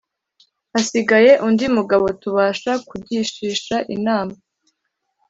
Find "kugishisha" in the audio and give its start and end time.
2.87-3.75